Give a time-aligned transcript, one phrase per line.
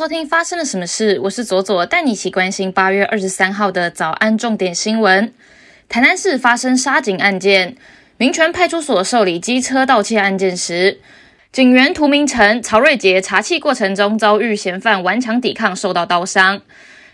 [0.00, 1.20] 收听发生了什么事？
[1.24, 5.30] 我是左左，带你一起关心八月二十三号的早安重点新闻。
[5.90, 7.76] 台南市发生杀警案件，
[8.16, 11.00] 民权派出所受理机车盗窃案件时，
[11.52, 16.62] 警员涂明成、曹瑞杰查缉过程中遭遇嫌犯顽强抵抗，受到刀伤。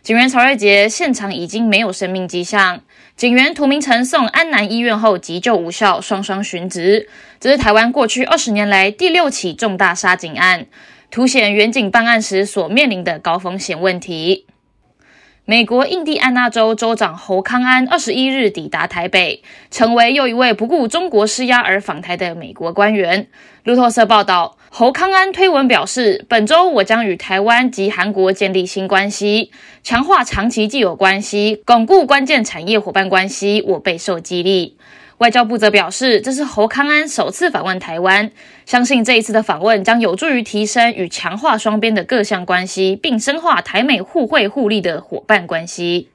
[0.04, 2.80] 警员曹瑞杰现场已经没有生命迹象，
[3.16, 7.08] 警员涂明成送安南医院后急救无效，双双殉职。
[7.40, 10.66] 这是台湾过去二十年来第六起重大杀警案。
[11.10, 14.46] 凸显远警办案时所面临的高风险问题。
[15.48, 23.28] 美国印第安纳州州长侯康安二十一日抵达台北，成为又一位不顾中国施压而访台的美国官员。
[23.62, 29.52] 路透社报道，侯康安推文表示：“本周我将与台湾及韩国建立新关系，
[29.84, 33.62] 强化长期既有关系，巩固关键产业伙伴关系。
[33.68, 34.76] 我备受激励。”
[35.18, 38.30] 外交部则表示，这是侯康安首次访问台湾，
[38.66, 46.10] 相信这一次的访问将有助于提升与强化双边的各项关系，并深化台美互惠互利的伙伴关系。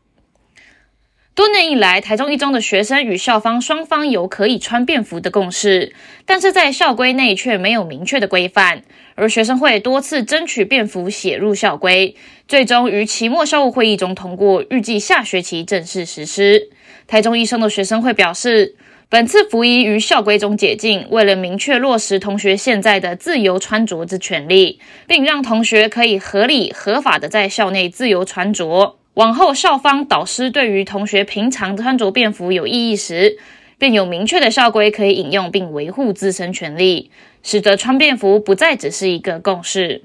[1.34, 5.96] 多年以来，台中一中的学生与校方双方有可以穿便服的共识，
[6.28, 8.84] 但是在校规内却没有明确的规范，
[9.16, 12.16] 而学生会多次争取便服写入校规，
[12.48, 16.70] 最终于期末校务会议中通过，预计下学期正式实施。
[17.08, 18.76] 台中一生的学生会表示。
[19.12, 28.96] 本次服役于校规中解禁，为了明确落实同学现在的自由穿着之权利，并让同学可以合理合法的在校内自由穿着。
[29.16, 33.38] 往后校方导师对于同学平常穿着便服有异议时，
[33.78, 37.12] 便有明确的校规可以引用，并维护自身权利，
[37.44, 40.04] 使得穿便服不再只是一个共识。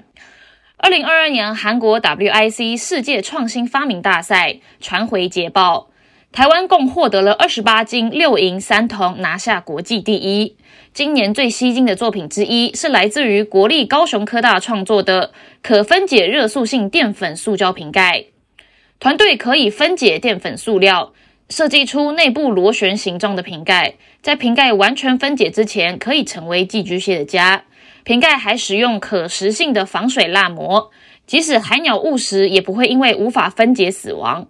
[0.75, 5.87] 二零二二年韩国 WIC 世界创新发明大赛传回捷报。
[6.31, 10.55] 台湾共获得了二十八金六银三铜，拿下国际第一。
[10.93, 15.31] 今年最吸睛的作品之一是来自于国立高雄科大创作的
[15.63, 18.25] 可分解热塑性淀粉塑胶瓶盖。
[18.99, 21.13] 团队可以分解淀粉塑料，
[21.49, 23.95] 设计出内部螺旋形状的瓶盖。
[24.21, 27.63] 在瓶盖完全分解之前，可以成为寄居蟹的家。
[28.03, 30.91] 瓶盖还使用可食性的防水蜡膜，
[31.25, 34.47] 即使海鸟误食，也不会因为无法分解死亡。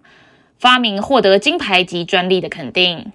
[0.58, 3.12] 发明获得金牌及专利的肯定。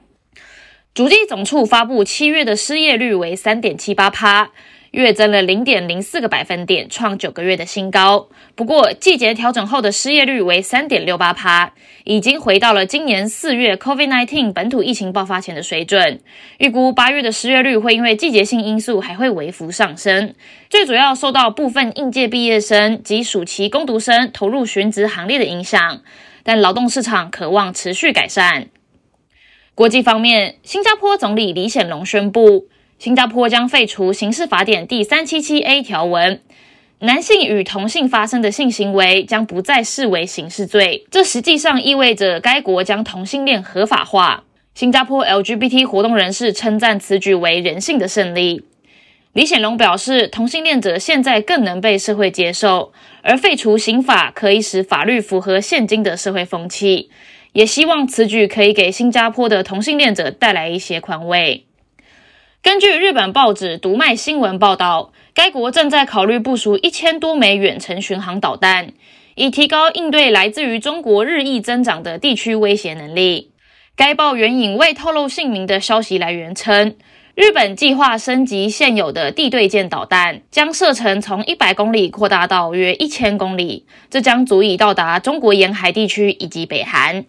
[0.93, 4.51] 主机总处发布七月的失业率为三点七八趴，
[4.91, 8.27] 月增了零点零四个百分点，创九个月的新高。
[8.53, 16.21] 不过季节调整后的失业率为三点六八趴，已经回到了今年四月 COVID-19 本土疫情爆发前的水准。
[16.59, 20.35] 预估八月的失业率会因为季节性因素还会微幅上升，
[20.69, 26.01] 最主要受到部分应届毕业生及暑期攻读生投入寻职行列的影响。
[26.43, 28.67] 但劳动市场渴望持续改善。
[29.75, 32.67] 国际方面，新加坡总理李显龙宣布，
[32.99, 36.41] 新加坡将废除刑事法典第三七七 A 条文，
[36.99, 41.07] 男性与同性发生的性行为将不再视为刑事罪。
[41.09, 44.43] 这实际上意味着该国将同性恋合法化。
[44.75, 48.63] 新加坡 LGBT 活动人士称赞此举为人性的胜利。
[49.33, 57.09] 李显龙表示，同性恋者现在更能被社会接受，而废除刑法可以使法律符合现今的社会风气。
[57.53, 61.65] 也希望此举可以给新加坡的同性恋者带来一些宽慰。
[62.61, 68.93] 根据日本报纸《读卖新闻》报道，该国正在考虑部署一千多枚远程巡航导弹，
[69.33, 73.51] 以提高应对来自于中国日益增长的地区威胁能力。
[73.95, 76.95] 该报援引未透露姓名的消息来源称。
[77.35, 87.25] 日本计划升级现有的地对舰导弹，将射程从一百公里扩大到约一千公里，这将足以到达中国沿海地区以及北韩。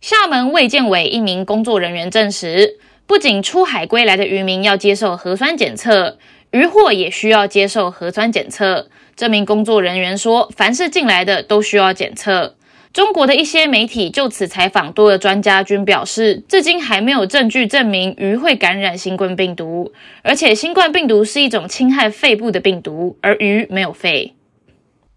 [0.00, 6.18] 厦门卫健委一名工作人员证实，不仅出海归来的渔民要接受核酸检测，
[6.52, 8.88] 渔获也需要接受核酸检测。
[9.16, 12.55] 这名工作人员说，凡是进来的都需要检测。
[12.96, 24.32] 中国的一些媒体就此采访多个专家，均表示，至今还没有证据证明鱼会感染新冠病毒，而且新冠病毒是一种侵害肺部的病毒，而鱼没有肺。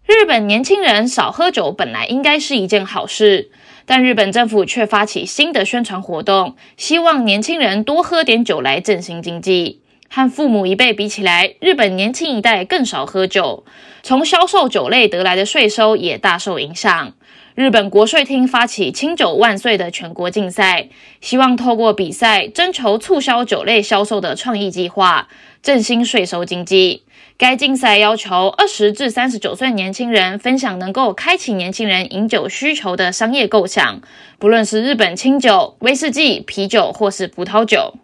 [0.04, 3.50] 日本年轻人少喝酒本来应该是一件好事，
[3.86, 9.80] 但日本政府却发起新的宣传活动，希望年轻人多喝点酒来振兴经济。
[10.12, 13.64] 和父母一辈比起来，日本年轻一代更少喝酒，
[14.02, 17.14] 从销售酒类得来的税收也大受影响。
[17.60, 20.88] 日本国税厅发起“清酒万岁”的全国竞赛，
[21.20, 25.28] 希望透过比赛征求促销酒类销售的创意计划，
[25.62, 27.02] 振兴税收经济。
[27.36, 34.00] 该竞赛要求二十至三十九岁年轻人分享能够开启年轻人饮酒需求的商业构想，
[34.38, 37.96] 不论是日本清酒、威士忌、啤酒或是葡萄酒。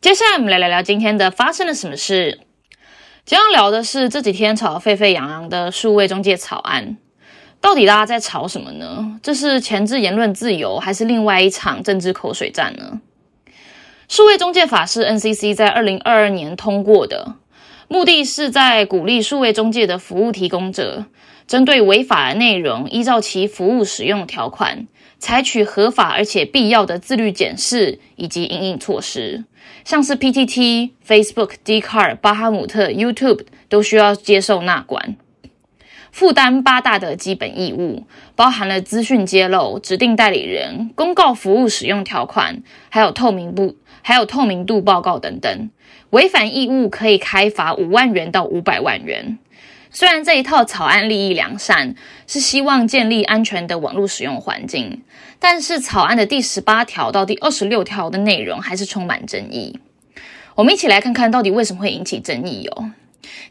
[0.00, 2.38] 接下来我们来聊聊今天的发生了什么事。
[3.24, 6.98] 今天要聊的是这几天吵得沸沸扬扬的数位中介草案，
[7.64, 9.18] 到底大家在吵什么呢？
[9.22, 13.00] 这是前置言论自由，还是另外一场政治口水战呢？
[14.06, 17.36] 数位中介法是 NCC 在二零二二年通过的，
[17.88, 21.06] 目的是在鼓励数位中介的服务提供者，
[21.46, 24.86] 针对违法的内容，依照其服务使用条款，
[25.18, 29.46] 采取合法而且必要的自律检视以及应应措施。
[29.86, 35.16] 像是 PTT、Facebook、d c a r 巴哈姆特、YouTube 都需要接受纳管，
[36.14, 38.04] 负担八大的基本义务，
[38.36, 45.70] 包含了资讯揭露、指定代理人、公告服务使用条款，还有透明度、还有透明度报告等等。
[46.10, 49.40] 违反义务可以开罚五万元到五百万元。
[49.90, 51.96] 虽然这一套草案利益良善，
[52.28, 55.02] 是希望建立安全的网络使用环境，
[55.40, 59.80] 但是草案的第十八条到第二十六条的内容还是充满争议。
[60.54, 62.92] 我们一起来看看到底为什么会引起争议哦。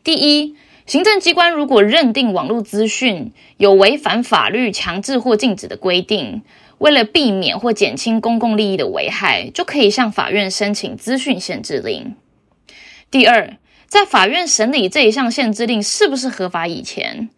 [0.01, 6.41] 第一，行政机关如果认定网络资讯有违反法律强制或禁止的规定，
[6.77, 12.15] 为了避免或减轻公共利益的危害，就可以向法院申请资讯限制令。
[13.09, 13.57] 第二。
[13.85, 17.29] 在法院审理这一项限制令是不是合法以前，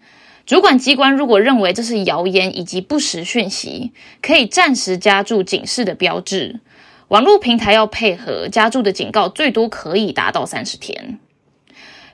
[0.45, 3.91] 主管机关如果认为这是谣言以及不实讯息，
[4.21, 6.61] 可以暂时加注警示的标志。
[7.09, 11.19] 网络平台要配合加注的警告，最多可以达到三十天。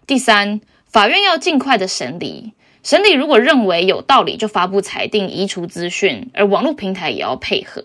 [0.07, 0.59] 第三，
[0.91, 2.53] 法院要尽快的审理，
[2.83, 7.81] 审理如果认为有道理，就发布裁定移除资讯，而网络平台也要配合。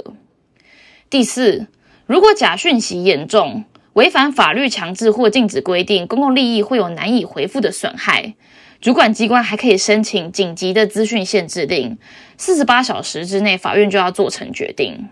[1.08, 1.68] 第四，
[2.06, 3.64] 如果假讯息严重。
[3.92, 8.34] 违反法律强制或禁止规定，公共利益会有难以回复的损害。
[8.78, 11.96] 主管机关还可以申请紧急的资讯限制令，
[12.36, 15.08] 四十八小时之内，法院就要做成决定。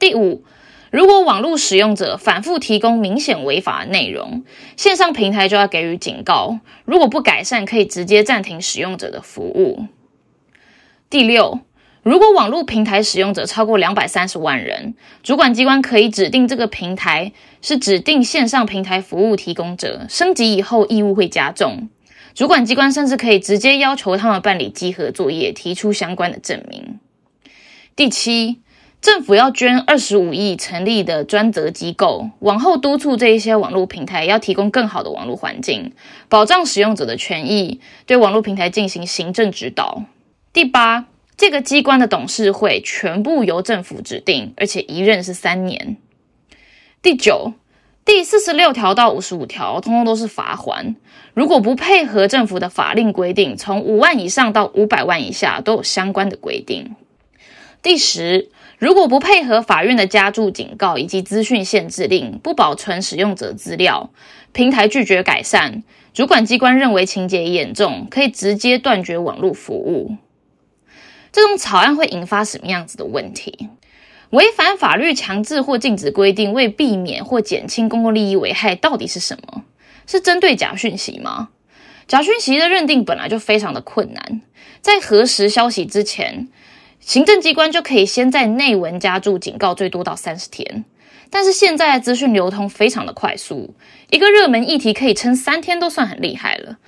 [0.00, 0.44] 第五，
[0.92, 4.44] 如果网络使用者反复提供明显违法内容，
[4.76, 9.86] 线上平台就要给予警告，如果不改善，可以直接暂停使用者的服务。
[11.08, 11.60] 第六。
[12.04, 21.88] 如果网络平台使用者超过两百三十万人，主管机关可以指定这个平台是指定线上平台服务提供者，升级以后义务会加重。
[22.34, 26.98] 主管机关甚至可以直接要求他们办理稽核作业，提出相关的证明。
[27.94, 28.58] 第七，
[29.02, 35.92] 政府要捐二十五亿成立的专责机构，往后督促这一些网络平台要提供更好的网络环境，
[36.30, 40.04] 保障使用者的权益，对网络平台进行行政指导。
[40.54, 41.06] 第八。
[41.34, 45.96] 这个机关的董事会全部由政府指定，而且一任是三年。
[47.00, 47.54] 第九、
[48.04, 50.94] 第四十六条到五十五条，通通都是罚款。
[51.34, 56.94] 如果不配合政府的法令规定，从五万以上到五百万以下都有相关的规定。
[57.82, 58.50] 第十，
[58.82, 64.10] 如果不配合法院的加注警告以及资讯限制令，不保存使用者资料，
[64.52, 70.16] 平台拒绝改善，主管机关认为情节严重，可以直接断绝网络服务。
[71.30, 73.68] 这种草案会引发什么样子的问题？
[74.30, 79.62] 违反法律强制或禁止规定，为避免或减轻公共利益危害，到底是什么？
[80.08, 81.50] 是针对假讯息吗？
[82.08, 84.40] 假讯息的认定本来就非常的困难，
[84.80, 86.48] 在核实消息之前，
[87.04, 90.84] 行政机关就可以先在内文加注警告，最多到三十天。
[91.30, 93.74] 但是现在资讯流通非常的快速，
[94.10, 96.78] 一个热门议题可以撑三天都算很厉害了。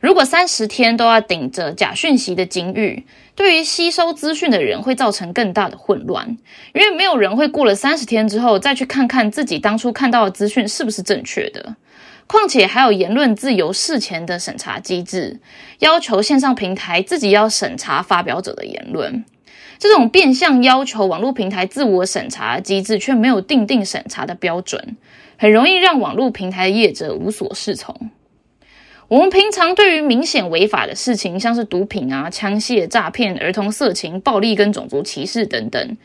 [0.00, 6.38] 如果三十天都要顶着假讯息的警语，对于吸收资讯的人会造成更大的混乱，
[6.72, 11.76] 因为没有人会过了三十天之后再去看看自己当初看到的资讯是不是正确的。
[12.28, 15.40] 况且还有言论自由事前的审查机制，
[15.80, 19.24] 要求线上平台自己要审查发表者的言论。
[19.78, 24.96] 这种变相要求网络平台自我审查机制，却没有定定审查的标准，
[25.36, 28.10] 很容易让网络平台的业者无所适从。
[29.06, 35.96] 我们平常对于明显违法的事情，像是毒品啊、枪械、诈骗、儿童色情、暴力跟种族歧视等等，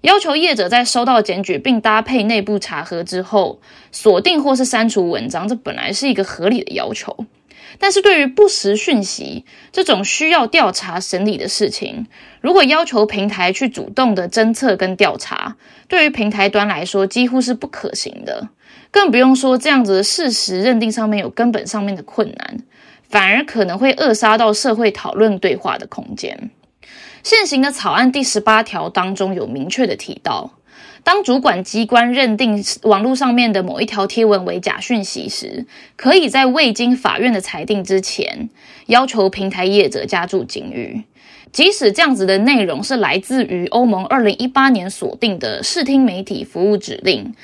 [0.00, 3.60] 要求业者在收到检举并搭配内部查核之后，
[3.92, 7.26] 锁定或是删除文章，这本来是一个合理的要求。
[7.78, 12.06] 但是对于不实讯息这种需要调查审理的事情，
[12.40, 15.56] 如果要求平台去主动的侦测跟调查，
[15.88, 18.48] 对于平台端来说几乎是不可行的。
[18.90, 22.58] 更不用说这样子的事实认定上面有根本上面的困难，
[23.08, 26.50] 反而可能会扼杀到社会讨论对话的空间。
[27.22, 30.58] 现行的草案第十八条当中有明确的提到，
[31.04, 35.66] 当主管机关认定网络上面的某一条贴文为假讯息时，
[35.96, 38.48] 可以在未经法院的裁定之前，
[38.86, 41.02] 要求平台业者加注警语，
[41.50, 47.34] 即使这样子的内容是来自于欧盟二零一八年锁定的视听媒体服务指令。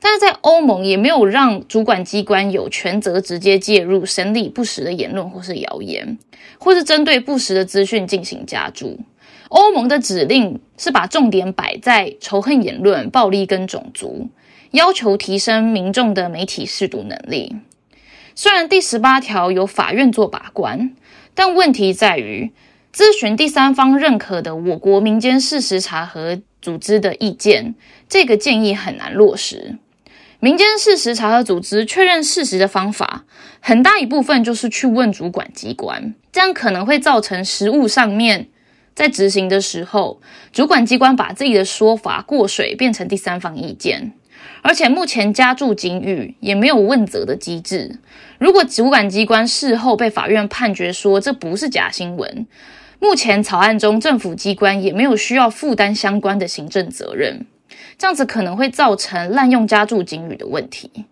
[0.00, 6.16] 但是在欧盟也没有让主管机关有权责直接介入审理不实的言论或是谣言，
[6.58, 9.00] 或是针对不实的资讯进行加注。
[9.48, 14.28] 欧盟的指令是把重点摆在仇恨言论、暴力跟种族，
[14.72, 17.56] 要求提升民众的媒体识读能力。
[18.34, 20.94] 虽然第十八条由法院做把关，
[21.34, 22.52] 但问题在于，
[22.94, 27.74] 咨询第三方认可的我国民间事实查核组织的意见，
[28.08, 29.78] 这个建议很难落实。
[30.40, 33.24] 民间事实查核组织确认事实的方法，
[33.60, 38.48] 很大一部分就是去问主管机关，这样可能会造成实务上面。
[38.98, 40.20] 在执行的时候，
[40.52, 44.12] 主管机关把自己的说法过水，变成第三方意见。
[44.60, 48.00] 而且目前加注警语也没有问责的机制。
[48.40, 52.48] 如果主管机关事后被法院判决说这不是假新闻，
[52.98, 57.46] 目前草案中政府机关也没有需要负担相关的行政责任。
[57.96, 61.04] 这样子可能会造成滥用加注警语的问题。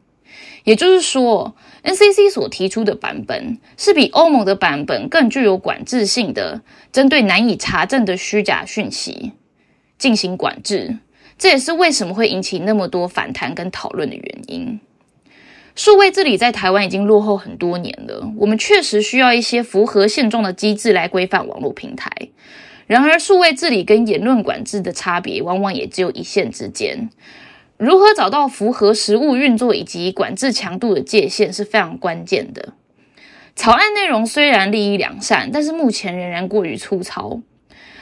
[0.67, 1.55] 也就是说
[1.85, 9.31] ，NCC 所提出的版本是比欧盟的版本更具有管制性的，针对难以查证的虚假讯息
[9.97, 10.99] 进行管制。
[11.39, 14.81] 这也是为什么会引起那么多反弹跟讨论的原因。
[15.77, 22.11] 数位治理在台湾已经落后很多年了，我们确实需要一些符合现状的机制来规范网络平台。
[22.89, 27.09] 然而，数位治理跟言论管制的差别，往往也只有一线之间。
[27.79, 32.73] 如何找到符合实务运作以及管制强度的界限是非常关键的。
[33.55, 37.41] 草案内容虽然利益良善，但是目前仍然过于粗糙，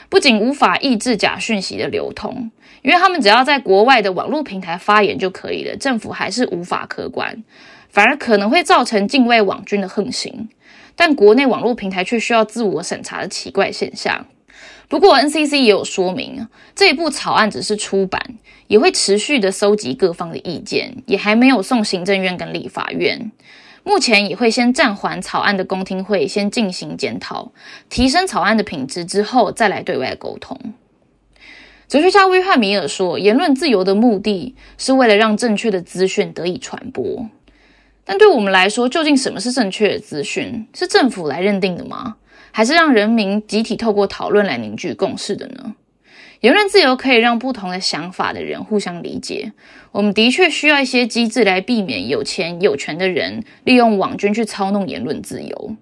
[0.08, 2.50] 不仅无法抑制假讯息的流通，
[2.82, 7.42] 因为他们只要在国外的网络平台发言就可以了，政府还是无法可管，
[7.88, 10.48] 反而可能会造成境外网军的横行，
[10.94, 14.26] 但国内网络平台却需要自我审查的奇怪现象。
[14.88, 18.20] 不过，NCC 也有说明，这一部草案只是出版，
[18.68, 23.32] 也会持续的搜集各方的意见，也还没有送行政院跟立法院。
[23.82, 27.52] 目前也会先暂缓草案的公听会，先进行检讨，
[27.88, 30.58] 提升草案的品质之后，再来对外沟通。
[31.86, 37.28] 哲学家威翰米尔说，言论自由的目的是为了让正确的资讯得以传播。
[38.06, 40.66] 但对我们来说，究竟什么是正确的资讯？
[40.74, 42.16] 是政府来认定的吗？
[42.56, 45.74] 还是让人民集体透过讨论来凝聚共识的呢？
[46.38, 49.50] 言论自由可以让不同的想法的人互相理解。
[49.90, 55.76] 我们的确需要一些机制来避免有钱有权的人利用网军去操弄言论自由。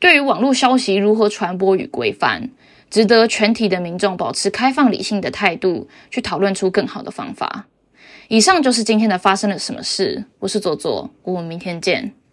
[0.00, 2.50] 对于网络消息如何传播与规范，
[2.90, 7.68] 值得全体的民众保持开放理性的态度，去讨论出更好的方法。
[8.26, 10.24] 以上就是今天的发生了什么事。
[10.40, 12.12] 我是左左，我们明天见。